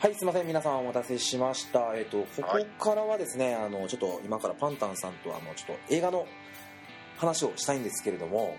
[0.00, 1.92] はい、すみません、皆さんお待たせしました。
[1.94, 2.66] えっ、と、こはい。
[2.78, 6.26] こからはですね、あの、ちょっと今からパンタンさんと、あの、ちょっと映画の
[7.18, 8.56] 話をしたいんですけれども、はい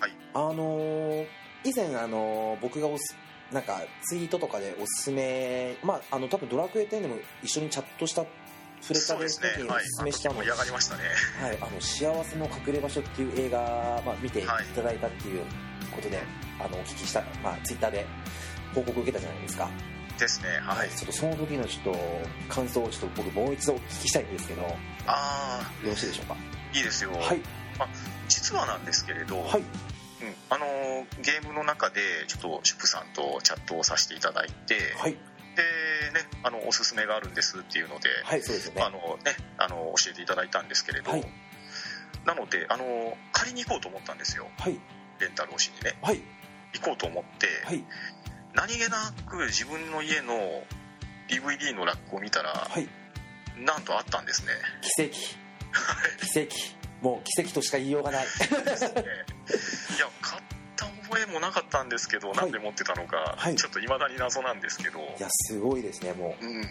[0.00, 0.12] はい。
[0.34, 1.26] あのー
[1.62, 3.16] 以前、あのー僕がおす、
[3.52, 8.24] なんか、ツイートとかでおすすめ、まあ、あの、多分ドラクエ10でも一緒にチャットした、
[8.80, 9.84] 触れた時におはい。
[9.84, 11.02] すすめしたの、盛り上がりましたね。
[11.40, 13.60] はい、あの幸せの隠れ場所っていう映画、
[14.04, 14.42] まあ、見てい。
[14.74, 15.44] ただいたっていう
[15.92, 16.18] ことで、
[16.58, 18.06] あのお聞きした、まあ、ツイッターで
[18.74, 19.70] 報告を受けたじゃないですか、
[20.20, 20.90] ですねはい。
[20.90, 21.98] ちょっとその時のちょっと
[22.48, 24.68] 感想をちょっと僕もう一度お聞きしたいんですけどよ
[25.06, 26.34] あろしいでしょうか？
[26.34, 27.40] あいいですよ、はい。
[28.28, 29.60] 実はなんですけれど、はい。
[29.60, 29.66] うん、
[30.50, 35.12] あのーゲームの中でちょっとシュプさんとチャットをさせていただいて、はい。
[35.12, 35.20] でね
[36.44, 38.82] あのおすすめがあるんですっていうので、はいそうですよね。
[38.82, 41.24] あのねあの教えていただいたんですけれど、はい。
[42.26, 44.46] なのであの借りに行こうと思ったんですよ。
[44.58, 44.78] はい。
[45.18, 45.98] レンタルをしにね。
[46.02, 46.20] はい。
[46.74, 47.84] 行こうと思って、はい
[48.54, 50.62] 何気なく自分の家の
[51.28, 52.88] DVD のラックを見たら、はい。
[53.64, 54.52] なんとあったんですね。
[54.82, 55.12] 奇跡。
[56.32, 56.80] 奇跡。
[57.02, 58.24] もう奇跡としか言いようがない。
[58.24, 58.28] ね。
[58.28, 60.42] いや買っ
[60.76, 62.36] た覚えもなかったんですけど、い。
[62.36, 63.56] なんで持ってたのか、はい。
[63.56, 66.46] ちょっと未だに謎なんですけど、いやすごいですねもう。
[66.46, 66.66] ん、で、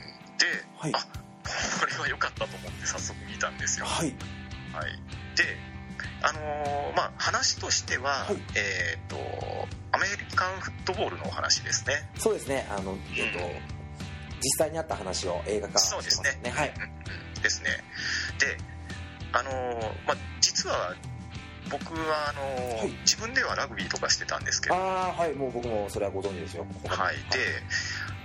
[0.77, 0.91] はい。
[0.93, 0.99] あ
[1.79, 4.13] これは良かったと思って早速見たんですよ、うはい。
[4.73, 4.91] はい、
[5.35, 5.43] で
[6.21, 8.37] あのーまあ話としては、はい。
[8.55, 9.15] えっ、と
[9.91, 12.09] アメリカンフットボールのお話ですね。
[12.17, 12.67] そうですね。
[12.69, 13.39] あのえっと
[14.41, 16.51] 実際にあった話を映画化してそうますですね。
[16.51, 16.73] はい。
[16.75, 17.41] うんうん。
[17.41, 17.69] ですね。
[18.39, 18.57] で
[19.33, 20.95] あのーまあ実は
[21.69, 22.91] 僕はあのーはい。
[23.01, 24.75] 自分ではラグビーとかしてたんですけど。
[24.75, 25.33] ああはい。
[25.33, 27.21] もう僕もそれはご存知ですよはい、で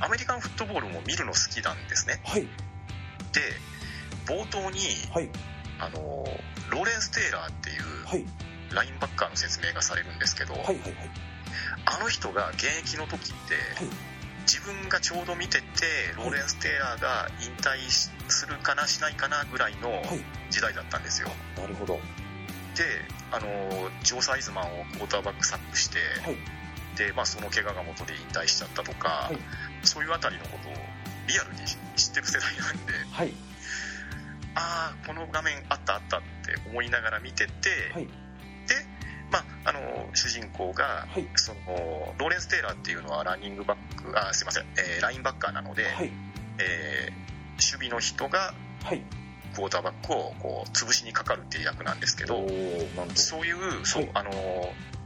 [0.00, 2.20] アメリカンフットボールも見るの好きなんですね。
[2.24, 2.42] はい。
[2.42, 2.48] で
[4.26, 4.78] 冒頭に
[5.12, 5.28] はい
[5.78, 6.24] あの
[6.70, 8.24] ローレンス・テイラーっていうはい。
[8.72, 10.92] ラインバッカーの説明がされるんですけど、はいはいはい。
[11.84, 13.88] あの人が現役の時って、はい。
[14.42, 15.64] 自分がちょうど見てて
[16.16, 20.02] ローレンス・テイラーが引退しするかなしないかなぐらいのはい。
[20.50, 21.28] 時代だったんですよ。
[21.56, 21.94] なるほど。
[21.94, 22.00] は
[22.74, 22.82] で
[23.30, 26.98] あのジョー・サイズマンをクォーターバックサックして、い。
[26.98, 29.38] で、まあ、その怪我が元で引退しちゃったとか、はい。
[29.86, 30.72] そういうあたりのことを
[31.26, 31.60] リアルに
[31.96, 33.32] 知ってる世代なんではい
[34.54, 36.26] ああこの画面あったあったって
[36.70, 37.50] 思いながら見てて、
[37.92, 38.06] はい。
[38.06, 38.10] で、
[39.30, 39.80] まあ、あの
[40.14, 41.26] 主人公がはい。
[41.36, 46.10] そのローレンス・テイラーっていうのはランニングバックあすいません、えーラインバッカーなので、はい。
[46.58, 49.02] えー守備の人がはい。
[49.54, 52.44] クォーターバックをこう潰しにかかるっていう役なんですけど
[53.14, 54.30] そういうそう、はいあの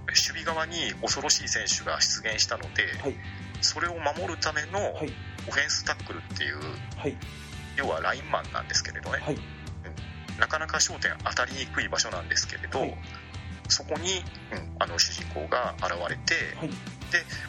[0.08, 3.14] 守備側に恐ろしい選手が出現したので、はい。
[3.60, 5.12] それを守るためのはい。
[5.46, 6.56] オフェンスタックルっていう
[6.96, 7.16] はい
[7.78, 9.38] 要はラインマンなんですけれどね、はい。
[10.38, 12.94] なかなか焦点当たりにくい場所なんですけれど、はい。
[13.68, 14.22] そこに、
[14.52, 16.68] うんあの主人公が現れて、はい。
[16.68, 16.74] で、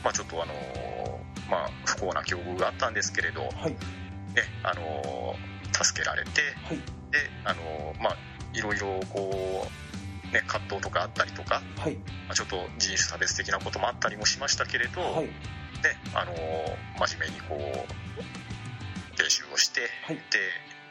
[0.03, 3.75] まあ、ちょっとあのーまあ、不幸な境遇があったんですけれど、ねはい。
[4.63, 6.77] あのー助けられてはい。
[6.77, 6.83] で、
[7.45, 8.17] あのーまあ、
[8.53, 9.67] いろいろこ
[10.29, 11.95] う、ね、葛藤とかあったりとか、はい。
[11.95, 15.25] まあ、ちょっと人種差別的なこともあったりもしましたけれど、はい。
[15.25, 15.31] で
[16.13, 18.19] あのー真面目にこう
[19.19, 20.15] 練習をして、はい。
[20.15, 20.21] で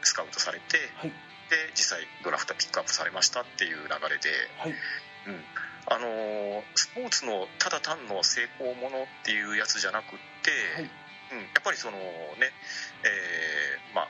[0.03, 1.09] スカウトされて、はい。
[1.49, 4.71] で実際ドラフトピックアップされましたっていう流れで、はい。
[4.71, 5.43] うん。
[5.87, 10.89] あのースポーツのただ単の成功ものっていうやつじゃなくって、はい。
[11.31, 12.03] うん、やっぱりそのね、
[13.03, 14.07] えーまあ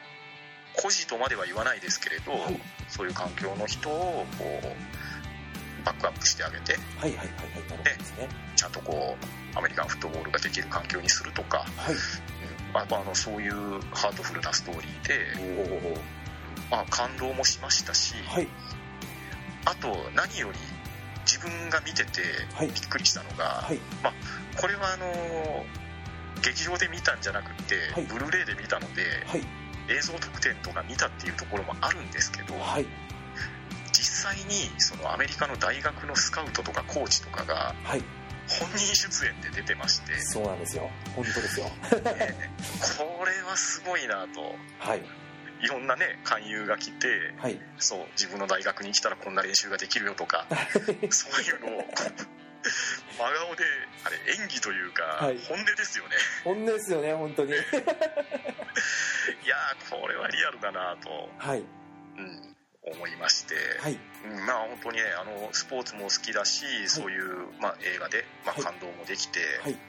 [0.81, 2.59] 孤児とまでは言わないですけれど、はい。
[2.87, 7.37] そういう環境の人をこうバックアップしてあげてはいはいはいはい。
[7.49, 9.15] なるほどですねちゃんとこ
[9.55, 11.93] うアメリカンフットボールができる環境にするとか、はい。
[11.93, 11.99] うん
[12.73, 13.53] ああのそういう
[13.91, 15.99] ハートフルなストーリーで、
[16.69, 18.47] まあ、感動もしましたし、はい。
[19.65, 20.57] あと何より
[21.25, 22.21] 自分が見てて
[22.53, 22.67] はい。
[22.67, 23.79] びっくりしたのが、はい。
[24.59, 25.65] これはあの
[26.41, 28.03] 劇場で見たんじゃなくて、はい。
[28.03, 29.41] ブルーレイで見たのではい。
[29.89, 32.85] 映像特典とか見たっていうところもあるんですけどはい。
[33.91, 38.03] 実際にそのアメリカの大学のスカウトとかコーチとかがはい
[38.59, 40.89] 本人出演で出てまして、そうなんですよ。
[41.15, 41.67] 本当ですよ。
[41.91, 41.99] えー
[42.97, 44.55] これはすごいなと。
[44.79, 45.03] はい。
[45.61, 47.07] いろんなね勧誘が来て
[47.37, 47.59] はい。
[47.77, 50.47] そう自分の大学に来たらこんな練習ができるよとか
[51.09, 51.83] そういうのを
[53.19, 53.63] 真顔で
[54.05, 55.37] あれ演技というか、はい。
[55.47, 56.15] 本音ですよね。
[56.45, 57.51] 本音ですよね本当に。
[57.53, 61.59] いやーこれはリアルだなと、はい。
[61.59, 62.55] うん、
[62.93, 63.97] 思いまして、はい。
[64.25, 68.63] うんまあ本当にねあのスポーツも好きだし、そういう、まあ、映画で、まあ、はい。
[68.63, 69.73] 感動もできて、はい。
[69.73, 69.79] ね、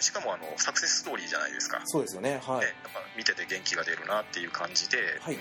[0.00, 2.40] しかもあのサクセスストーリーじゃないですか、そうですよね。
[2.42, 2.60] はい。
[2.60, 2.66] ね、
[3.16, 5.34] 見てて元気が出るなっていう感じで、はい。
[5.34, 5.40] うん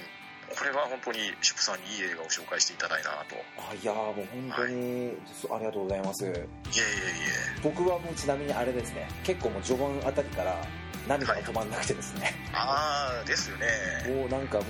[0.55, 3.35] これは本当にシュプさんにいい映画を紹介していただいたなと。
[3.35, 6.25] いあいやーもう本当に、そありがとうございます。
[6.25, 6.43] えいえい
[7.63, 9.07] 僕はもうちなみにあれですね。
[9.23, 10.63] 結構もう序盤あたりから
[11.07, 13.67] 涙が止まんなくてですね、ああですよね。
[14.07, 14.65] もうなんかもう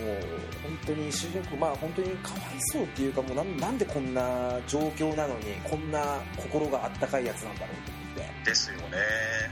[0.63, 8.97] 本当に主人公まあ本当にかわいそうっていうかもうなんなんでこんな状況なのにこんな心があったかいやつなんだろうと思ってですよね。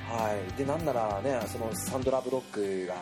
[0.10, 0.58] はい。
[0.58, 2.96] でなんならねそのサンドラ・ブロックが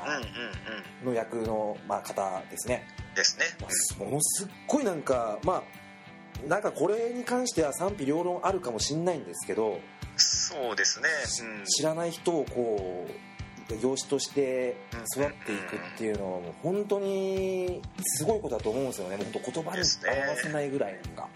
[1.01, 2.85] うんの役の、まあ、方ですね、
[3.15, 3.45] ですね。
[3.61, 9.79] まあものすっごいなんかまあなんかこれに関しては賛否両論あるかもしれないんですけど、
[10.15, 11.07] そうですね。
[11.41, 11.65] うん。
[11.65, 13.28] 知らない人をこう
[13.75, 14.75] 養子として
[15.15, 19.17] 育っていくっていうのはもう本当にすごいことだと思うんですよね。
[19.17, 21.27] 本当言葉に表せないぐらいなんか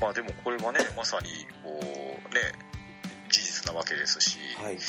[0.00, 1.28] まあでもこれはねまさに
[1.62, 2.70] こうね
[3.30, 4.74] 事実なわけですし、はい。
[4.74, 4.80] うん。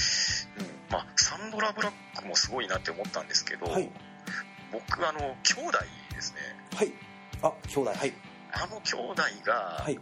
[0.89, 3.89] まあ、サンドラ・ブラックもすごいなって思ったんですけど、はい。
[4.71, 5.77] 僕あの兄弟
[6.13, 6.39] ですね。
[6.75, 6.92] はい。
[7.44, 7.92] あ兄弟。
[7.92, 8.13] はい。
[8.51, 10.00] あの兄弟がはい。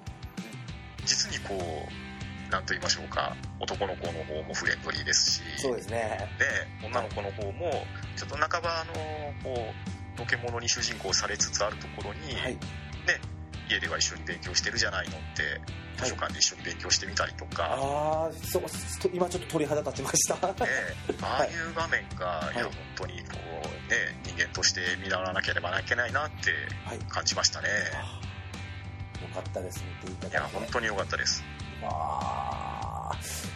[1.05, 2.08] 実にこう
[2.49, 3.35] 何と言いましょうか。
[3.59, 5.41] 男の子の方もフレンドリーですし。
[5.57, 6.17] そうですね。
[6.39, 7.85] で女の子の方も
[8.15, 8.93] ちょっと半ばあの
[9.43, 9.73] こ
[10.15, 12.57] うのけ者に主人公されつつあるところに、はい。
[13.69, 15.61] 家では一緒に勉強してるじゃないのって
[15.97, 18.63] 図書館で一緒に勉強してみたりとか、ああそう
[19.13, 20.35] 今ちょっと鳥肌立ちました。
[20.35, 20.41] ね、
[21.21, 23.37] ああいう場面が、い、やはい本当にこ
[23.87, 26.51] う、ね、人間として見習わなければいけないなって
[26.85, 26.99] はい。
[27.09, 27.67] 感じましたね。
[27.93, 28.29] あー
[29.21, 29.83] よかったです。
[30.03, 31.43] 見ていたいや本当に良かったです
[31.83, 33.11] あ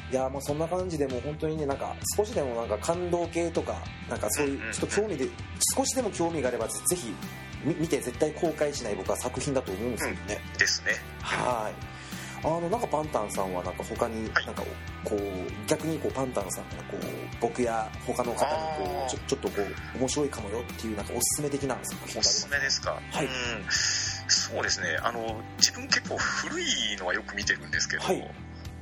[0.10, 3.75] ーいやもうそんな感じでもう本当にねなんか少しでもなんか感動系とか
[4.10, 4.70] なんかそういうんうんうん。
[4.70, 5.28] うちょっと興味で
[5.75, 7.14] 少しでも興味があればぜぜひ
[7.66, 10.92] み見て絶対後悔しない僕は作品だと思うんですけどね、ですね。
[11.22, 11.74] はい。
[12.46, 14.46] あのなんかパンタンさんはなんか他にはい。
[14.46, 14.64] なんか
[15.06, 15.20] こう
[15.68, 17.06] 逆にこうパンタンさんがこう
[17.40, 18.46] 僕や他の方
[18.81, 19.62] にこうちょちょっとこ
[19.96, 23.25] う面白いかもよっていうなんかおすすめ的な作品がありおますすめですか、はい。
[23.25, 23.31] うん
[24.28, 24.98] そうですね。
[25.02, 26.66] あの自分結構古い
[26.98, 28.31] のはよく見てるんですけど、はい。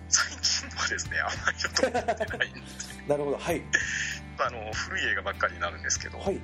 [0.09, 2.61] 最近はですねあまりちょっと見てないんで。
[3.07, 3.37] なるほど。
[3.37, 3.61] はい。
[4.39, 6.35] あの古い映画ばっかりになるんですけど、はい。
[6.35, 6.41] うん、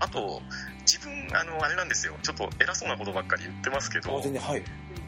[0.00, 0.42] あと
[0.80, 2.16] 自分あのあれなんですよ。
[2.22, 4.62] ちょっと偉そうなことばっかり言ってますけあどはい。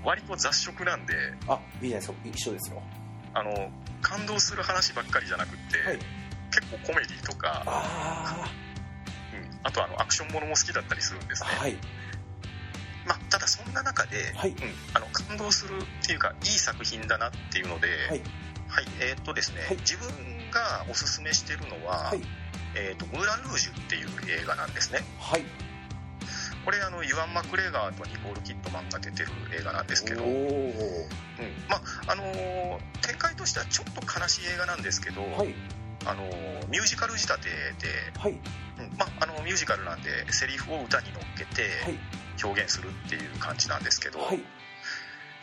[0.05, 1.15] 割と雑食なんで
[1.49, 2.15] あいいじゃないですか。
[2.25, 2.83] 一緒ですよ。
[3.35, 3.71] あの
[4.03, 5.99] 感動する話ばっかりじゃなくって、はい。
[6.53, 8.47] 結構コメディとかあ
[9.33, 11.77] うん、あとあのアクションものも好きだったりするんですね、あはい
[13.07, 14.51] まあ、ただそんな中で、はい。
[14.51, 14.57] うん、
[14.95, 18.21] あの感動するっていうかいい作品だなっていうので、はい。
[18.69, 19.77] はいえーっとですね、はい。
[19.79, 20.09] 自分
[20.51, 22.23] がおすすめしてるのは、はい。
[22.75, 24.09] えーっとムーラン・ルージュっていう
[24.41, 25.01] 映画なんですね。
[25.19, 25.45] はい。
[26.65, 29.29] これあのユアン・マクレガーとニコール・キッドマンが出てる
[29.59, 30.35] 映画なんですけど、おうん。
[30.35, 30.41] お
[31.69, 31.77] ま
[32.07, 35.55] ああのー展開としてはちょっと悲しい映画なんですけど、はい。
[36.07, 38.33] あのーミュージカル仕立てで、はい。
[38.33, 38.39] うん。
[38.97, 41.99] まあ、あのミュージカルなんでセリフを歌に乗っけてはい
[42.43, 44.41] 表現するっていう感じなんですけど、はい。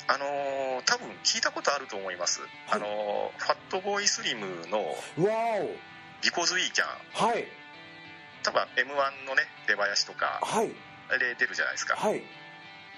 [0.08, 2.50] あのー多分聞いたことあると思います、はい。
[2.72, 4.96] あのーファットボーイスリムのわ
[6.24, 6.84] 「Because We Can
[7.22, 7.46] おはい」
[8.42, 10.72] 多分 m 1のね出囃子とかはい。
[11.10, 12.24] あれ出るじゃないですか、はい。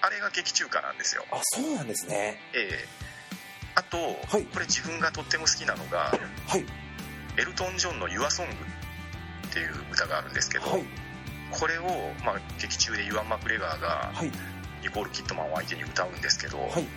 [0.01, 1.25] あれが劇中歌なんですよ。
[1.31, 2.41] あそうなんですね。
[2.53, 2.87] ええ。
[3.75, 4.43] あと、はい。
[4.45, 6.17] これ自分がとっても好きなのが
[6.47, 6.65] はい。
[7.37, 8.45] エルトン・ジョンの「YourSong」
[9.47, 10.83] っていう歌があるんですけど、はい
[11.51, 11.83] これを、
[12.25, 14.31] まあ、劇中でユアン・マクレガーがはい。
[14.81, 16.87] ニコール・キッドマンを相手に歌うんですけど、はい。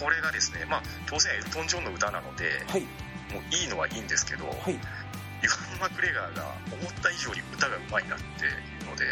[0.00, 2.80] これがですね、まあ、当然エルトン・ジョンの歌なので、はい。
[2.80, 4.72] もういいのはいいんですけど、はい。
[4.72, 9.04] ユアン・マクレガーが思った以上に歌がうまいなっていうので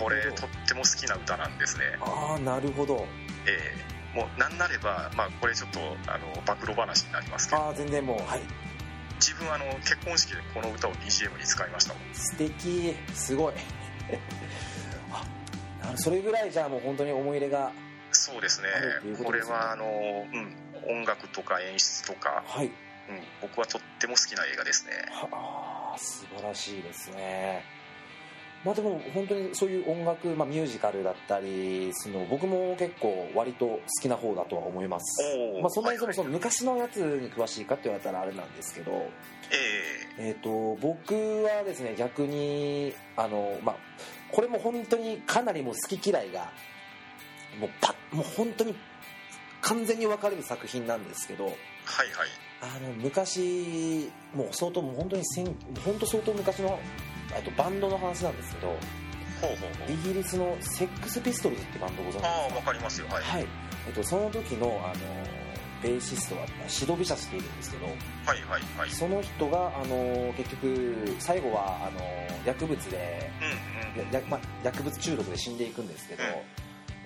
[0.00, 1.98] これとどっても好きな歌なんですね。
[2.00, 3.06] ああなるほど。
[3.46, 3.74] え
[4.14, 4.16] え。
[4.16, 7.62] もうなんなれば、まあ、これちょっとあの暴露話になりますけど。
[7.62, 8.42] ああ全然もうはい
[9.22, 12.02] 自分あの結婚式でこの歌を BGM に使いましたもん。
[12.14, 12.96] 素敵。
[13.14, 13.54] すごい。
[15.82, 17.72] あそれぐらいじゃあもう本当に思い入れが
[18.10, 18.68] そうですね。
[19.16, 20.56] こことれはあの、うん、
[20.98, 22.66] 音楽とか演出とか、はい。
[22.66, 22.72] うん、
[23.40, 24.92] 僕はとっても好きな映画ですね。
[25.10, 25.28] は
[25.94, 27.64] あ素晴らしいですね
[28.64, 35.22] まあでも本当にそういう音楽、まあ、ミュージカルだったりその僕も結構割と好きな方だとは思います。
[35.60, 38.92] まあ、そんなにそのその昔のやつに詳しいかって言われたらあれなんですけど、
[40.18, 40.36] ええ。
[40.38, 43.76] ー、と僕はですね逆にあの、まあ、
[44.30, 46.52] これも本当にかなりもう好き嫌いが
[47.58, 48.76] もうパッもう本当に
[49.60, 52.28] 完全に分かれる作品なんですけどえはいはい。
[52.60, 55.24] あの昔もう相当もう本当に
[55.84, 56.78] 本当相当昔の
[57.36, 58.76] あとバンドの話なんですけど
[59.88, 62.28] イギリスのセックスピストルズってバンドご存知ですか？
[62.28, 63.08] ああわかりますよ。
[63.08, 63.46] はい、はい、
[63.88, 64.94] えっと、その時のあの
[65.82, 67.96] ベーシストはシド・ビシャスっているんですけどはい
[68.44, 68.90] はいはい。
[68.90, 72.00] その人があの結局最後はあの
[72.46, 74.28] 薬物でうんうん。
[74.28, 76.30] ま、薬物中毒で死んでいくんですけど、うん。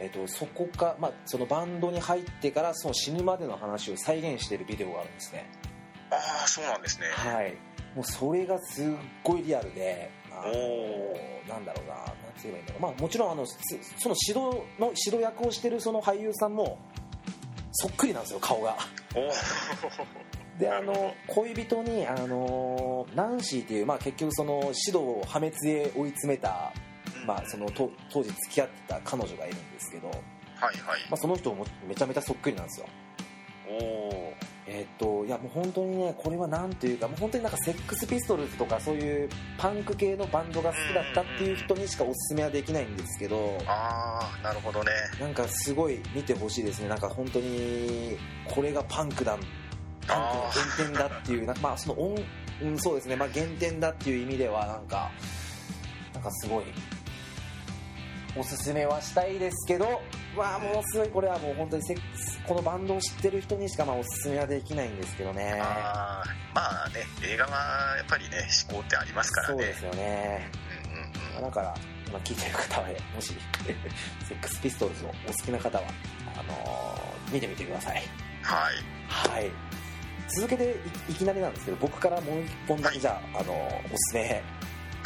[0.05, 5.49] えっと、そこか、まあ、そのバンドに入ってからその死ぬまでの話を再現しているビデオがあるんですね。
[6.11, 7.07] ああそうなんですね。
[7.13, 7.57] はい
[7.97, 8.87] もうそれがすっ
[9.25, 13.57] ごいリアルであのおなんだろうななんて言えばいいんだろう、まあ、もちろんあのす
[13.99, 16.79] その指導の指導役をしてるその俳優さんも
[17.73, 18.77] そっくりなんですよ顔が。
[20.59, 26.73] であの恋人にあのナンシーっていう、まあ、結局その指導を破滅へ追い詰めた、
[27.27, 30.15] まあ、そのと当時付き合ってた彼女がいるんですけど、ま
[30.67, 31.01] はいはい。
[31.11, 32.87] あ、その人もめちゃめちゃそっくりなんですよ。
[33.69, 34.26] おお
[34.69, 44.91] えーっといやもう本当にねこれはなんというかもう本当になんかセックスピストルズとかそういうパンク系のバンドが好きだったっていう人にしかおすすめはできないんですけどああなるほどね。
[45.21, 46.89] なんかすごい見てほしいですね。
[46.89, 49.39] なんか本当にこれがパンクだ
[50.07, 52.23] パンクの原点だっていうなまあその音、
[52.63, 53.15] うん、そうですね。
[53.15, 55.11] まあ原点だっていう意味ではなんか
[56.13, 56.65] なんかすごい
[58.37, 60.03] おすすめはしたいですけど
[60.37, 65.59] わあもうすごいこれはもう本当にセックスこのバンドを知ってる人にしかまあおすすめはできないんですけどね。
[65.63, 69.55] あーまあね映画はやっぱりね思考ってありますからね。
[69.55, 70.51] そうですよね。
[70.85, 71.43] うんうんうん。
[71.43, 71.75] だから
[72.09, 73.35] 今聞いてる方はもし
[74.29, 75.85] セックスピストルズをお好きな方は
[76.39, 78.03] あのー見てみてください。
[78.43, 78.75] はい。
[79.09, 79.51] はい。
[80.29, 80.77] 続けて
[81.09, 84.43] いいきなりなんですけど僕からもう一本だけじゃあ、あのおすすめ、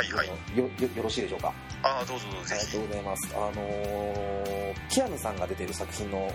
[0.01, 0.29] はいはい。
[0.57, 1.53] よよよろしいでしょうか？
[1.83, 3.29] ああどうぞどうぞありがとうございます。
[3.35, 6.33] あのーキアヌさんが出てる作品のおはい。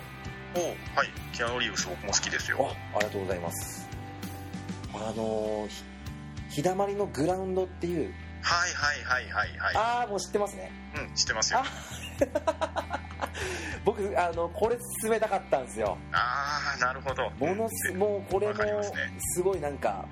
[1.34, 2.70] キアノ・リーブス僕も好きですあよ。
[2.94, 3.88] ありがとうございます。
[4.94, 5.84] あのーひ
[6.58, 8.14] 日だまりのグラウンドっていう。
[8.42, 9.76] はいはいはいはいはい。
[9.76, 10.72] ああもう知ってますね。
[10.96, 11.64] うん知ってますよ。
[13.84, 15.98] 僕あのこれ進めたかったんですよ。
[16.12, 17.30] ああなるほど。
[17.40, 18.56] ものすうんもうこれも
[19.34, 20.06] すごいなんか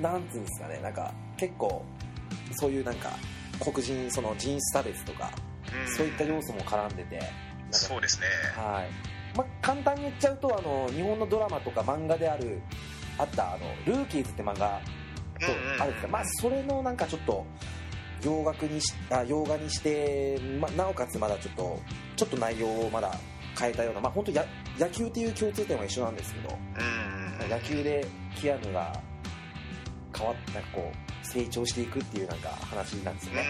[0.00, 0.78] なんつうんですかね。
[0.80, 1.84] なんか結構
[2.52, 3.10] そういうなんか
[3.60, 5.30] 黒人その人種差別とか
[5.86, 5.96] うん。
[5.96, 7.22] そういった要素も絡んでて
[7.70, 8.26] そうですね。
[8.54, 9.36] はい。
[9.36, 12.60] まあ、簡単に言っちゃうとあの日本のドラマとか漫画である
[13.18, 14.80] あったあの「ルーキーズ」って漫画
[15.40, 15.46] と
[15.80, 15.94] あるん。
[15.94, 17.44] ですけど、まあ、それのなんかちょっと
[18.22, 21.80] 洋楽にしあ洋画にして、まあ、なおかつまだちょっと
[22.16, 23.12] ちょっと内容をまだ
[23.58, 24.44] 変えたような、まあ、本当や
[24.78, 28.92] 野球っていう共通点は一緒なんですけどうんうん野球でキアヌが
[30.16, 33.46] 変わっなんかこう成長していくっていうなんか話なんですよね、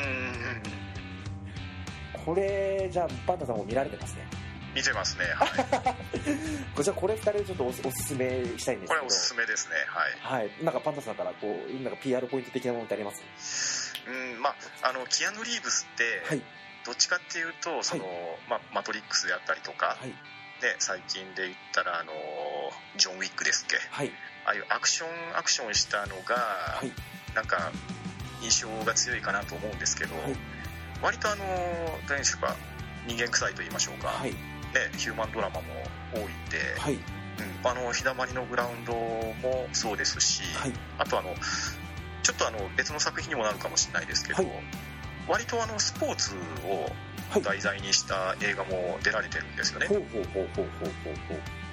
[2.17, 4.27] うんこれじゃあパンタさんも見られてますね。
[4.75, 6.83] 見てますねはい。
[6.83, 8.95] じゃあこれ2人でちょっとおおすすめしたいんですけど。
[8.95, 9.75] これおすすめですね
[10.23, 10.41] はい。
[10.41, 13.93] はい、なんかパンタさんからこうなんか PR ポイント的なものってあります？
[14.09, 16.43] うんまああのキアヌ・リーブスって、はい。
[16.87, 18.05] どっちかっていうとその、
[18.49, 20.09] まあ、マトリックスであったりとか、はい。
[20.09, 20.17] ね、
[20.79, 22.13] 最近で言ったらあの
[22.97, 23.77] ジョン・ウィックですっけ？
[23.91, 24.11] はい。
[24.47, 26.91] ああいうアクションアクションしたのが、はい
[27.35, 27.73] なんか
[28.43, 30.37] 印象が強いかなと思うんですけど、はい。
[31.03, 31.45] 割とあの
[32.09, 32.57] 何でしょうか？
[33.07, 34.31] 人間臭いと言いましょうか、はい。
[34.31, 34.37] ね、
[34.97, 35.63] ヒューマンドラマも
[36.13, 36.31] 多いんで、
[36.79, 36.95] はい。
[36.95, 37.01] うん、
[37.69, 40.73] あの日だまりのグラウンドもそうですし、はい。
[40.99, 41.35] あとあの
[42.23, 44.53] ちょっとあの別の作品にもなるかもしれないですけど、はい。
[45.29, 46.35] 割とあのスポーツ
[46.67, 46.91] を
[47.31, 47.43] はい。
[47.43, 49.89] 題材にした映画も出られてるんですよね、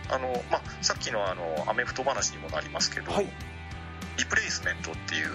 [0.10, 3.28] あの、まあ、さっきのあのアメフト話にもなりますけど、はい
[4.18, 5.30] リプレイスメントっていう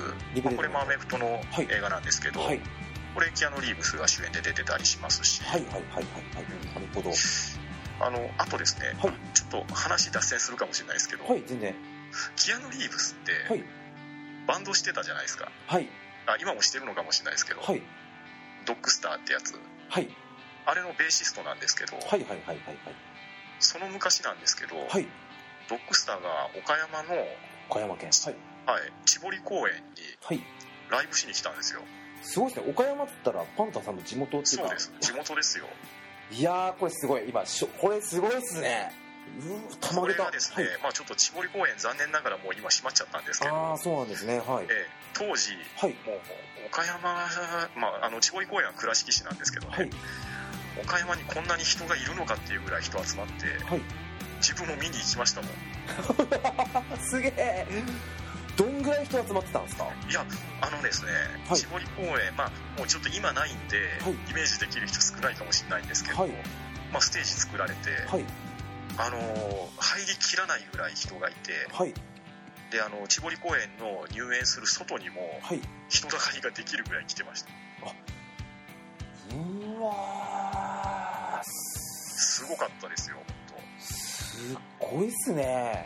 [0.44, 1.68] まあこれもアメフトのはい。
[1.70, 2.60] 映画なんですけど、はい。
[3.14, 6.04] これキアヌ・リーブスが主演で出てたりしますし、はいはいはいはいはい。
[6.74, 7.10] なるほど。
[7.98, 9.12] あのあとですね、はい。
[9.32, 11.74] ちょっと話脱線するかもしれないですけど、はい全然。
[12.36, 13.64] キアヌ・リーブスって、はい。
[14.46, 15.50] バンドしてたじゃないですか。
[15.66, 15.88] はい。
[16.26, 17.82] あ今もしてるのかもしれないですけど、はい。
[18.66, 19.58] ドッグスターってやつ。
[19.88, 20.08] はい。
[20.66, 22.58] あれのベーシストなんですけど、はいはいはいはい
[23.58, 25.06] その昔なんですけど、はいはい。
[25.70, 27.26] ドッグスターが岡山の、
[27.70, 28.10] 岡山県。
[28.12, 29.80] はいはい、千堀公園に
[30.22, 30.40] はい。
[30.90, 31.80] ライブしに来たんですよ。
[32.22, 32.70] すごいですね。
[32.70, 34.64] 岡山っつったらパンタさんの地元っていうか。
[34.64, 34.92] そうです。
[35.00, 35.66] 地元ですよ。
[36.32, 37.28] いやーこれすごい。
[37.28, 37.44] 今
[37.80, 38.92] これすごいっすね。
[39.80, 40.18] たまこげた。
[40.20, 40.78] れがですね、はい。
[40.82, 43.54] まあちょっと千堀公園残念ながらもう今閉まっちゃったんですけど。
[43.54, 44.38] ああそうなんですね。
[44.38, 44.64] はい。
[44.64, 45.90] ええ当時はい。
[46.04, 46.20] もう
[46.66, 46.98] 岡山、
[47.76, 49.90] まあ、あの千堀公園は倉敷市なんですけどね、はい。
[50.82, 53.80] 岡山にこんなに人がいるのかっていうぐらい人集まってはい。
[54.40, 56.98] 自分も見に行きましたもん。
[57.00, 57.66] すげえ
[58.56, 59.84] どんぐらい人集まってたんですか？
[59.84, 60.24] いや
[60.62, 61.12] あのですね、
[61.48, 61.58] はい。
[61.58, 64.12] 千堀公園まあもうちょっと今ないんで、はい。
[64.12, 66.30] イメージできる人少ないかもしれないんですけど、はい。
[66.92, 68.24] まあ、ステージ作られて、はい。
[68.98, 69.22] あのー
[69.78, 71.92] 入りきらないぐらい人がいてはい。
[72.70, 75.60] であの千堀公園の入園する外にもはい。
[75.88, 77.50] 人だかりができるぐらい来てました。
[79.36, 81.44] うわー。
[81.44, 83.16] すごかったですよ
[83.78, 85.84] すごいっすね。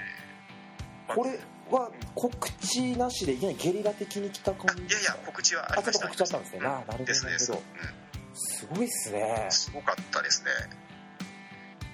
[1.08, 1.38] 本当これ
[1.70, 4.82] は告知なしでいきなりゲリラ的に来た感じ？
[4.82, 6.64] あいやいや告知はああちょっとりました告知あったんですね、うん。
[6.64, 7.64] ななるほどですです、なるう。
[7.64, 9.46] んすごいっすね。
[9.50, 10.50] すごかったですね。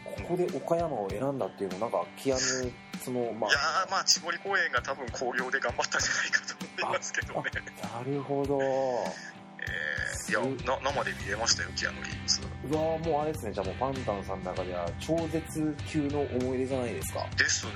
[0.05, 2.41] ここで岡山を選んだっていうのなんかキアヌ
[3.05, 7.43] そのまいやーまあ千堀公園が多分興行で頑張ったんじゃないかとりますけどね、
[7.83, 8.59] なるほど。
[8.61, 9.37] えー
[10.29, 12.41] いやな生で見れましたよキアヌ・リーブス。
[12.69, 13.53] うわーもうあれですね。
[13.53, 17.25] じゃあもうパンタンさんの中では超絶級の思い出じゃないですか。
[17.37, 17.73] ですね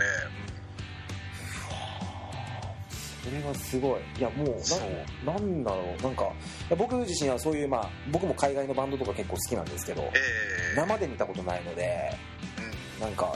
[3.22, 4.00] それがすごい。
[4.18, 6.02] いやもうななんだろう。
[6.02, 6.32] なんか
[6.76, 10.12] 僕自身はそういうまあ僕も海外のバンドとか結構好きなんですけどえ
[10.74, 10.76] え。
[10.76, 12.16] 生で見たことないので
[12.98, 13.04] うん。
[13.04, 13.34] なんか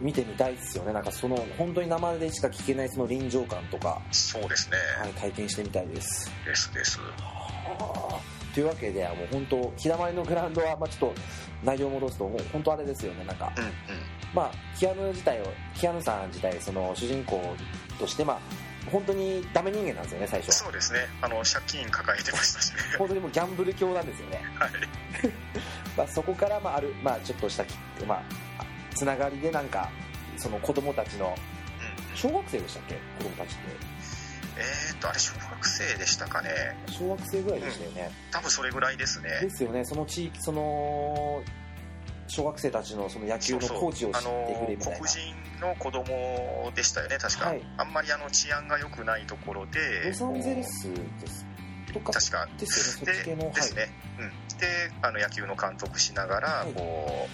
[0.00, 0.92] 見てみたいですよね。
[0.92, 6.30] なんかその本当に生でしか聞けないその臨場感とか、そうですね、はい、体験してみたいです。
[6.46, 7.00] ですです。
[8.54, 11.14] というわけでもう本当日だまりのグラウンドは、まあ、ちょっと
[11.64, 13.24] 内容を戻すともう本当あれですよね。
[13.24, 13.72] なんかうんうん。
[14.34, 15.44] まあキアヌ自体を
[15.74, 17.42] キアヌさん自体その主人公
[17.98, 18.40] としてまあ
[18.88, 20.48] 本当にダメ人間なんですよね最初。
[20.48, 21.00] はそうですね。
[21.22, 22.76] あの借金抱えてましたしね。
[22.98, 24.70] 本当にもうギャンブル狂なんですよね、 はい。
[25.96, 27.74] まあ、そこからまあある、まあ、ちょっとしたき、
[28.06, 28.64] まあ、
[28.94, 29.90] つながりでなんか
[30.36, 32.16] その子供たちのうんうん。
[32.16, 32.94] 小学生でしたっけ？
[33.18, 33.98] 子供たちって。
[34.60, 36.76] えー、っとあれ小学生でしたかね。
[36.88, 39.38] 小学生ぐらいでしたよね、多分それぐらいですね。
[39.40, 39.84] ですよね。
[39.84, 41.42] その地域その
[42.28, 44.98] 小学生たちのその野球のコーチを知ってくれみたいな。
[44.98, 47.62] 黒人の子供でしたよね確か、はい。
[47.78, 49.80] あんまりあの治安が良くないところで。
[50.04, 51.46] ロサンゼルスです。
[51.92, 52.48] とか確か。
[52.58, 53.44] ですよねそっち系の。
[53.46, 53.54] はい。
[53.54, 54.66] ですね、うん、で
[55.02, 56.72] あの野球の監督しながら、はい。
[56.72, 57.28] こ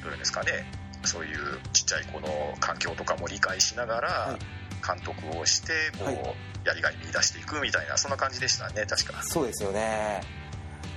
[0.00, 0.64] うどういうんですかね。
[1.04, 1.36] そういう
[1.72, 2.28] ちっちゃい子の
[2.60, 4.38] 環境とかも理解しながらはい。
[4.86, 6.34] 監督をしてこう、はい。
[6.64, 9.22] やりがい見出していくみたいなそんな感じでしたね確か。
[9.22, 10.20] そうですよね。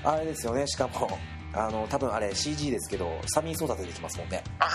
[0.03, 1.17] あれですよねしかも
[1.53, 4.43] あの多分あれ CG ですけどサミー・ソータ出てきますもんね。
[4.59, 4.69] あ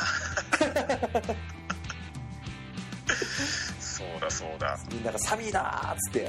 [3.81, 4.79] そうだそうだ。
[4.93, 6.21] みんながサミーだーっつって。
[6.23, 6.29] うん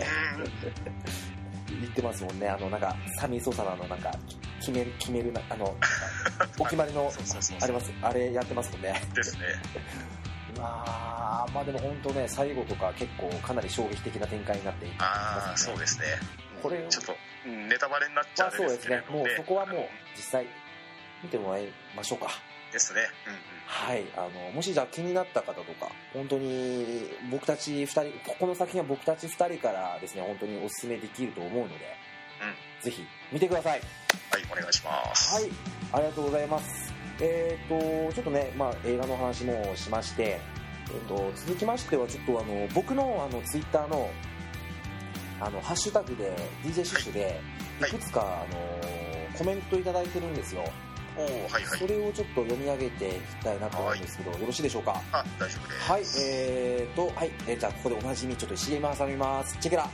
[1.82, 2.48] 言ってますもんね。
[2.50, 4.12] あのなんかサミー・ソータのあのなんか
[4.60, 5.65] 決める決めるなあの
[6.60, 7.10] お決まりの
[7.62, 7.94] あります？
[8.01, 9.01] あれやってますもんね。
[9.13, 9.41] ですね。
[10.58, 16.06] うわーまあでも本当ね最後とか結構かなり衝撃的な展開になっていああそうですね
[16.62, 19.04] これをちょっとうんネタバレになっちゃまあうそうですね。
[19.10, 19.82] もうそこはもう
[20.15, 20.45] 実際
[21.24, 22.30] 見てもらいましょうか。
[22.72, 23.02] ですね。
[23.28, 23.39] うんうん。
[23.65, 24.06] はい。
[24.15, 28.04] あのもしじゃあ気になった方とか本当に僕たち2人
[28.39, 31.76] この作品は僕たち2人からですね本当におすすめできると思うので、
[32.82, 33.72] ぜひ見てください。
[33.72, 33.82] はい
[34.52, 35.34] お願いします。
[35.34, 35.50] はい。
[35.93, 36.93] ありがとうございます。
[37.22, 40.39] えっ、とちょっとね、まあ、映画の話もしまして、
[40.88, 44.10] えー、と続きましてはちょっとあの僕のあのツイッターの
[45.41, 47.39] あのハッシュタグで DJ シュッシュで
[47.82, 47.91] はい。
[47.91, 50.63] いくつか、あのコメントいただいてるんですよ、
[51.17, 51.63] おおはいはい。
[51.65, 55.02] それをちょっと読み上げていきたいなと思うんですけど、よろしいでしょうか？
[55.12, 55.91] あ大丈夫です。
[55.91, 59.58] はいえーとはい、えーじゃあここでおなじみちょっと CM 挟みます。
[59.60, 59.89] チェケラ。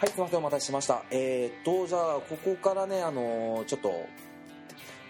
[0.00, 1.02] はい、すみません、お待たせしました。
[1.10, 4.06] えーっと、じゃあ、ここからね、あのーちょっと、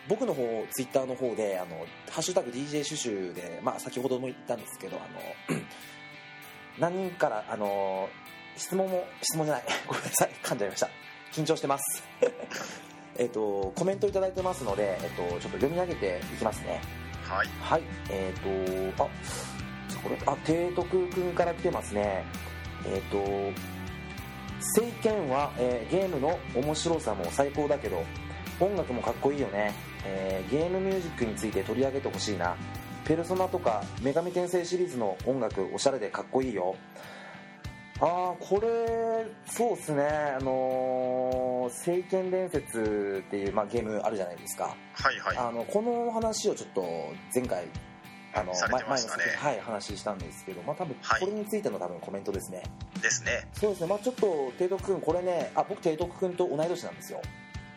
[0.09, 5.01] 僕の方、ツイッターの方で、あの、ハッシュタグ DJ シュシュで、まあ、先ほども言ったんですけど、あ
[5.55, 5.61] の、
[6.81, 10.91] 何人から、あのー質問も、質問じゃない、 ごめんなさい、噛んじゃいました。
[11.33, 12.03] 緊張してます。
[13.17, 16.81] えーっと、コメントいただいてますので、えーっと、ちょっと読み上げていきますね。
[17.25, 19.09] はいはい、えっ、ー、と、あ、
[20.03, 22.25] これ、あ、提督くんから来てますね。
[22.85, 23.61] えっ、ー、と、
[24.61, 28.05] 聖剣は、えーゲームの面白さも最高だけど、
[28.61, 29.73] 音楽もかっこいいよね。
[30.05, 32.57] えーゲームミュージックについて取り上げてほしいな。
[33.05, 36.77] ペルソナとか女神転生シリーズの音楽おしゃれでかっこいいよ。
[38.01, 40.05] あーこれそうっすね。
[40.07, 45.37] あのー聖剣伝説」っていう、まあ、ゲームあるじゃないですか、はいはい。
[45.37, 46.83] あのこの話をちょっと
[47.35, 47.67] 前回
[48.35, 48.59] あの、ね。
[48.71, 51.21] 前のはい話したんですけど、まあ、多分はい。
[51.21, 52.63] これについての多分コメントですね、
[53.03, 53.49] ですね。
[53.53, 53.87] そうですね。
[53.89, 57.21] まあちょっと提督君これねあ僕提督君と同い年なんですよ。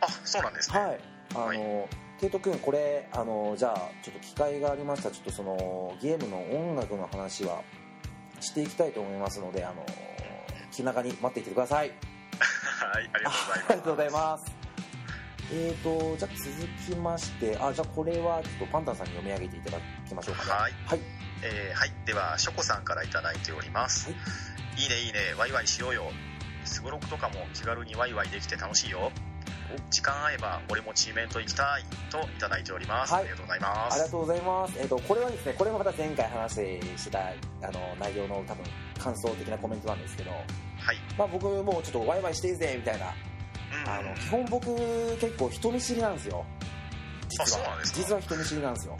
[0.01, 0.79] あそうなんですね。
[0.79, 0.99] はい。
[1.33, 1.57] あの、はい
[2.21, 7.63] 提督君これあのじゃあちょっと機会がありましたらちょっとそのゲームの音楽の話は
[8.39, 9.83] していきたいと思いますのであの
[10.71, 11.89] 気長に待っていてください。
[11.89, 13.65] はいありがとうございます。
[13.69, 14.51] ありがとうございます。
[15.53, 20.51] えーとじゃあ続きましてあじゃあこれはちょっとパンタンさんに読み上げていただきましょうかね。
[20.51, 20.73] はい。
[20.85, 20.99] はい。
[21.41, 21.91] えーはい。
[22.05, 24.15] ではショコさんから頂いております、は
[24.77, 24.81] い。
[24.83, 25.19] い、いねいいね。
[25.39, 26.11] ワイワイしようよ。
[26.65, 29.11] すごろくとかも気軽にワイワイできて楽しいよ
[29.89, 33.23] 時間合えば俺もチーメント行きたいといただいております、はい。
[33.23, 33.93] ありがとうございます。
[33.93, 34.79] ありがとうございます。
[34.79, 38.65] えっ、と、これはですね、これもまた前回話してた、あの、内容の多分、
[38.99, 40.97] 感想的なコメントなんですけど、はい。
[41.17, 43.13] まあ僕もちょっとワイワイしていいぜ、みたいな、
[43.85, 43.89] うん。
[43.89, 44.75] あの、基本僕
[45.17, 46.45] 結構人見知りなんですよ。
[47.29, 47.77] 実は。
[47.83, 48.97] 実は人見知りなんですよ。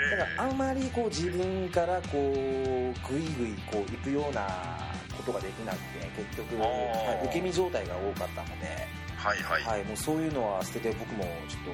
[0.00, 8.93] えだからあまりこう自分からこう、ぐいぐいこう行くようなことができなくて、結局、受け身状態が多かったので、ー
[9.24, 11.70] はいはい、はい、もうそういうのは捨てて僕もちょっと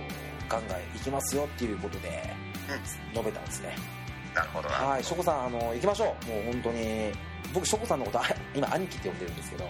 [0.49, 2.33] ガンガン行きますよっていうことで、
[3.13, 3.75] 述べたんですね。
[4.33, 4.75] なるほどな。
[4.77, 6.27] はいショコさんあの行きましょう。
[6.29, 7.13] もう本当に
[7.53, 9.69] 僕ショコさんのことあ 今兄貴って呼んでるんですけど。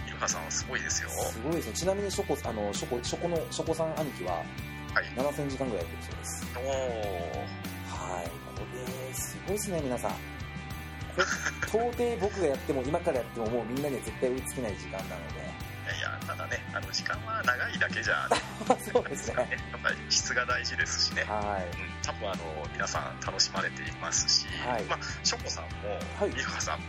[0.00, 1.72] のイルハさんはすごいですよすごいですね。
[1.74, 6.46] ちなみにショコ、あの、ショコ、ショコの、ショコさん兄貴は、はい7000時間ぐらいやってるそうです。
[6.56, 8.26] おおはい。
[8.26, 8.62] こ
[9.08, 10.12] れ、すごいですね、皆さん。
[11.68, 15.43] 到底僕がやっても、今からやっても、もうみんなには絶対追いつけない時間なので。
[16.26, 18.28] ただねあの時間は長いだけじゃ
[18.92, 19.48] そうですね。
[19.72, 26.86] やっぱり質が大事ですしね、はうん、多分あの皆さん楽しまれていますし、はいまあ、ショコさんも、はいミルハさんも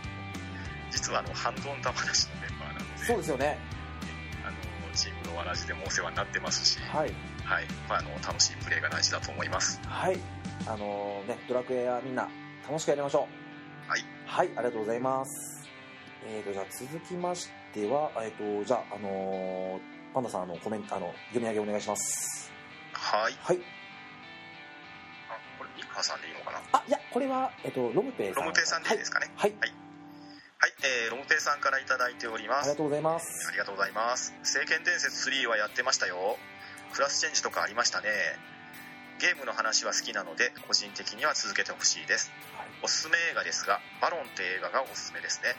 [0.92, 3.00] 実はあのハンドオンダ話のメンバーなのい。
[3.00, 3.58] でそうですよね。
[4.46, 4.56] あの
[4.94, 7.14] チームのわらじでもお世話になってますし、はい。
[7.44, 10.20] はいまあ、あの楽しいプレーが大事だと思いますはい。
[10.66, 12.28] あのね、ドラクエはみんな
[12.68, 13.28] 楽しくやりましょ
[13.88, 13.92] う。
[13.92, 14.06] はい。
[14.26, 15.68] はい、ありがとうございます。
[16.28, 19.80] えーと、じゃあ続きましては、えーと、じゃあ、あのー
[20.14, 22.50] パンダさん、あの、コメント、あの、読み上げお願いします。
[22.94, 23.60] はいはい。
[25.30, 26.62] あこれミルハさんでいいのかな？
[26.72, 28.44] あ、いや、これは、えっ、と、ロムペイさん。
[28.44, 29.30] ロムペイさんでいいですかね？
[29.36, 29.54] はい。
[29.60, 29.74] はい。
[30.58, 33.52] はい、えー、ロムペイさんからいただいておりますありがとうございますあ。
[33.52, 36.38] りがとうございます聖剣伝説3はやってましたよ
[36.94, 38.08] クラスチェンジとかありましたね
[39.20, 45.54] ゲームの話は好きなので個人的には続けてほしいですはいおすすめ映画ですがバロンって映画がおすすめですね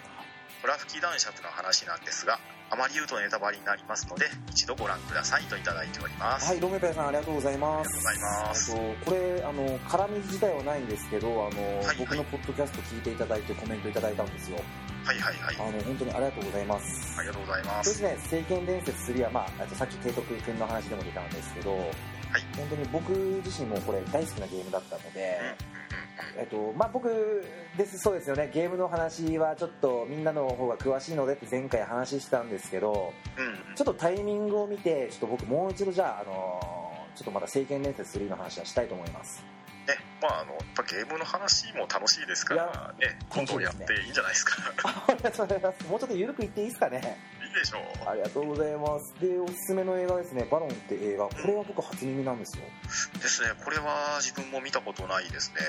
[0.62, 2.38] ホラ吹き男爵の話なんですが
[2.68, 7.88] あまり言うとネタバレになりますので一度ご覧くださいといただいております、はい、ロメペイさんありがとうございます。
[7.88, 14.58] ありがとうございますえっとこれあの絡み自体はないんですけど、あの、はい僕のポッドキャスト聞いていただいてコメントいただいたんですよ。
[15.04, 17.18] はいはいはいあの本当にありがとうございます。
[17.18, 21.70] ありがとうございまそうですすね、聖剣伝説3は、まあ、あとさっき提督君の話でも出たんですけど、
[22.56, 23.10] 本当に僕
[23.44, 25.38] 自身もこれ大好きなゲームだったので、
[26.38, 27.08] えっと、まあ僕
[27.76, 39.44] です、そうですよね、ゲームの話はちょっとみんなの方が詳しいのでって前回話してたんですけど、うんちょっとタイミングを見て、ちょっと僕もう一度じゃあ、あのちょっとまた聖剣伝説3の話はしたいと思います。
[39.86, 44.56] ねまああのやっぱゲームの話も楽しいですからね今度やっていいんじゃないですか
[45.06, 45.88] ありがとうございます。
[45.88, 47.16] もうちょっと緩く言っていいですかね。
[47.56, 49.14] いいでしょうありがとうございます。
[49.18, 51.24] で、おすすめの映画ですね、バロンって映画。
[51.24, 52.64] これは僕初耳なんですよ。
[53.20, 55.60] ですねこれは自分も見たことないですね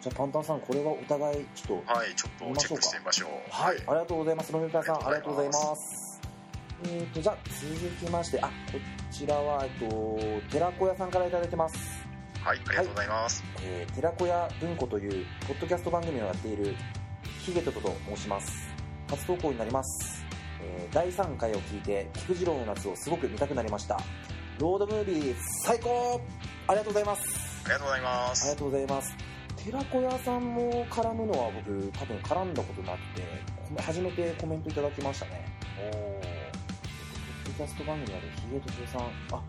[0.00, 4.52] じゃあパンタンさん、これはお互いちょっとはいちょっとチェックしてみましょうはい、ありがとうございます。
[4.52, 6.20] ロミカさん、あありがとうございます。
[6.84, 8.52] えーと、じゃあ、続きまして、あ、こ
[9.10, 10.18] ちらは、えっと、
[10.50, 11.76] 寺子屋さんからいただいてます。
[12.42, 16.74] はいありがとうございますえー、寺子屋文庫という、ポッドキャスト番組をやっている、
[17.44, 18.68] ヒゲトトと申します。
[19.08, 20.25] 初投稿になります。
[20.66, 23.98] えー第3回を聞いて、菊次郎の夏をすごく見たくなりました。
[24.58, 26.20] ロードムービー、最高
[26.68, 27.22] ありがとうございます。
[27.64, 29.14] ありがとうございまありすがとうございます。
[29.64, 33.22] 寺子屋さんも絡むのは僕、多分絡んだことなくて、
[33.76, 35.44] こ初めてコメントいただきましたね。
[35.78, 36.22] おーポッ
[37.46, 39.42] ドキャスト番組あるヒゲとジさん、あ、こ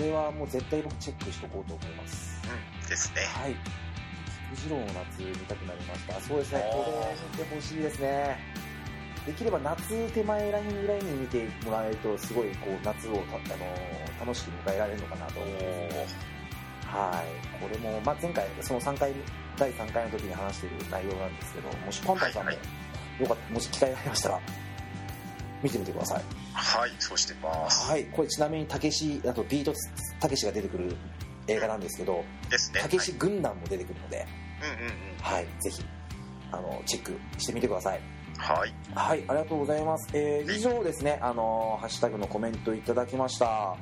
[0.00, 2.40] れはもう絶対僕チェックしとこうと思います。
[2.82, 3.54] うんですねはい。
[4.54, 6.20] 菊次郎の夏見たくなりました。
[6.20, 6.84] そうですね、こ
[7.38, 8.38] れ見てほしいですね。
[9.26, 15.58] できれば夏手前ラインぐらいに見てもらえると、すごいこう夏をた、あのー楽しく迎えられるのかなと思いま
[16.08, 16.16] す。
[16.86, 17.58] はい。
[17.60, 19.12] これも、まあ、前回、その3回、
[19.58, 22.58] 第3回の時に話している内容なんですけど、もしパンタンさんも、はい
[23.20, 24.40] よかった、もし機会がありましたら、
[25.62, 26.22] 見てみてください。
[26.52, 28.04] はいそうしてますはい。
[28.04, 29.72] これちなみに、たけし、あとビート
[30.20, 30.96] たけしが出てくる
[31.48, 35.46] 映画なんですけど、ですねたけし軍団も出てくるので、はいうんうんうんはい。
[35.60, 35.84] ぜひ、
[36.52, 38.00] あの、チェックしてみてください。
[38.38, 40.08] はいはい、ありがとうございます。
[40.12, 43.46] えー以上ですね、あのーハッシュタグのコメントいただきました。
[43.46, 43.76] は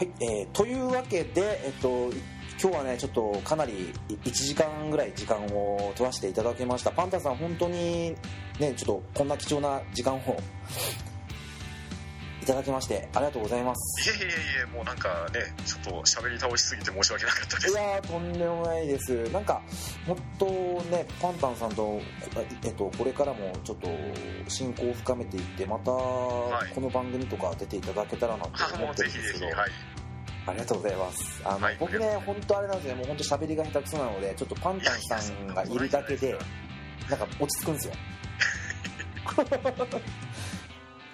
[0.00, 2.22] い、えーというわけで、えっと、い
[2.60, 6.90] 今日はね、ちょっとかなり1時間ぐらい時間を取らせていただきました。
[6.90, 8.14] パンタンさん、本当に
[8.58, 10.20] ね、ちょっとこんな貴重な時間を
[12.44, 14.10] いただきまして、ありがとうございます。
[14.10, 14.30] いえいえい
[14.64, 17.70] えもうなんかねちょっと喋り倒しすぎて申し訳なかったです。
[17.70, 19.32] いやーとんでもないです。
[19.32, 19.62] なんか
[20.06, 20.44] もっと
[20.90, 22.02] ねパンタンさんと、こ
[22.62, 23.88] えっと、これからもちょっと
[24.46, 26.74] 親交を深めていってまたはい。
[26.74, 29.70] この番組とか出ていただけたらなと思ってるんですけど、 はい。
[30.46, 31.42] ありがとうございます。
[31.46, 31.76] あの、はい。
[31.80, 36.38] 僕ね本当あれなんですよもう本当喋りが下手くそなのでちょっとパンタンさんがいるだけで
[37.08, 37.94] なんか落ち着くんですよ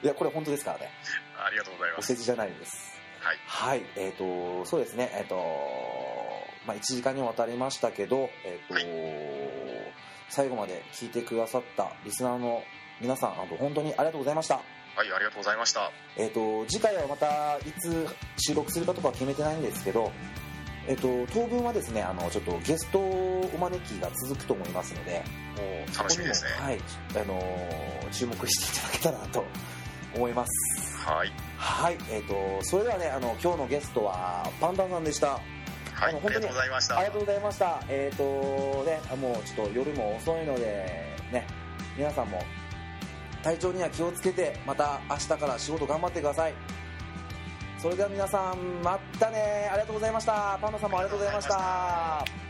[0.02, 0.90] いやこれ本当ですからね。
[1.36, 2.12] ありがとうございます。
[2.12, 2.98] お世辞じゃないです。
[3.20, 3.36] はい。
[3.46, 5.36] はい、えっ、と、そうですね、えっ、と、
[6.66, 8.86] まあ、1時間にわたりましたけど、えっ、と、はい。
[10.30, 12.62] 最後まで聞いてくださったリスナーの
[13.00, 14.54] 皆さん、あの本当にありがとうございました。
[14.56, 15.90] はいありがとうございました。
[16.16, 18.06] えっ、と、次回はまたいつ
[18.38, 20.12] 収録するかとかは決めてないんですけど、
[20.86, 25.22] えっ、と、当分はですね、あの、ちょっとゲストお招きが続くと思いますので、
[25.56, 26.50] もう楽しみですね。
[26.58, 26.78] はい、
[27.14, 29.44] あの、注目していただけたらなと
[30.14, 31.07] 思います。
[31.07, 35.29] はいはい、えっ、と、それではね、あの、今日のゲストはパンダンさんでした。
[35.29, 37.83] はいあの本当にありがとうございましたありがとうございました。
[37.88, 38.25] えっ、と
[38.85, 41.46] ね、もうちょっと夜も遅いので、ね、
[41.96, 42.42] 皆さんも
[43.42, 46.55] 体調には気をつけて、また明日から仕事頑張ってください。
[47.79, 49.68] それでは皆さん、またね。
[49.70, 50.59] ありがとうございました。
[50.61, 52.49] パンダさんもありがとうございました。